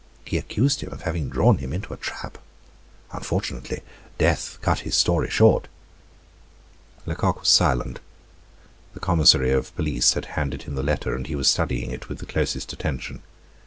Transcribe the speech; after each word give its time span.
He 0.25 0.39
accused 0.39 0.81
him 0.81 0.91
of 0.91 1.03
having 1.03 1.29
drawn 1.29 1.59
him 1.59 1.71
into 1.71 1.93
a 1.93 1.97
trap. 1.97 2.39
Unfortunately, 3.11 3.83
death 4.17 4.57
cut 4.63 4.79
his 4.79 4.95
story 4.95 5.29
short." 5.29 5.67
Lecoq 7.05 7.41
was 7.41 7.49
silent. 7.49 7.99
The 8.95 8.99
commissary 8.99 9.51
of 9.51 9.75
police 9.75 10.13
had 10.15 10.25
handed 10.33 10.63
him 10.63 10.73
the 10.73 10.81
letter, 10.81 11.15
and 11.15 11.27
he 11.27 11.35
was 11.35 11.47
studying 11.47 11.91
it 11.91 12.09
with 12.09 12.17
the 12.17 12.25
closest 12.25 12.73
attention. 12.73 13.21